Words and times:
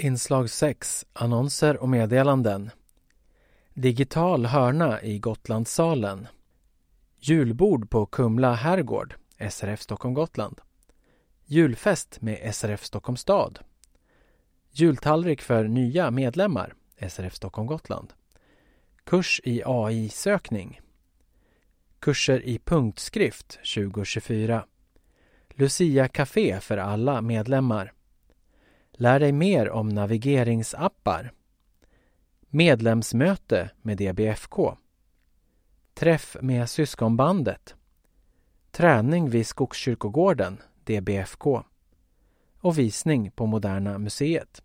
Inslag 0.00 0.50
6 0.50 1.06
Annonser 1.12 1.76
och 1.76 1.88
meddelanden. 1.88 2.70
Digital 3.74 4.46
hörna 4.46 5.02
i 5.02 5.18
Gotlandssalen. 5.18 6.26
Julbord 7.20 7.90
på 7.90 8.06
Kumla 8.06 8.54
herrgård, 8.54 9.14
SRF 9.50 9.80
Stockholm 9.80 10.14
Gotland. 10.14 10.60
Julfest 11.46 12.20
med 12.20 12.54
SRF 12.54 12.84
Stockholm 12.84 13.16
stad. 13.16 13.58
Jultallrik 14.70 15.42
för 15.42 15.64
nya 15.64 16.10
medlemmar, 16.10 16.74
SRF 17.08 17.34
Stockholm 17.34 17.66
Gotland. 17.66 18.12
Kurs 19.04 19.40
i 19.44 19.62
AI-sökning 19.66 20.80
Kurser 22.00 22.42
i 22.42 22.58
punktskrift 22.58 23.58
2024 23.74 24.64
Lucia 25.50 26.08
Café 26.08 26.60
för 26.60 26.76
alla 26.76 27.22
medlemmar. 27.22 27.92
Lär 29.00 29.20
dig 29.20 29.32
mer 29.32 29.70
om 29.70 29.88
navigeringsappar. 29.88 31.32
Medlemsmöte 32.48 33.70
med 33.82 33.98
DBFK. 33.98 34.76
Träff 35.94 36.36
med 36.40 36.70
syskonbandet. 36.70 37.74
Träning 38.70 39.30
vid 39.30 39.46
Skogskyrkogården, 39.46 40.58
DBFK. 40.84 41.62
Och 42.60 42.78
visning 42.78 43.30
på 43.30 43.46
Moderna 43.46 43.98
Museet. 43.98 44.62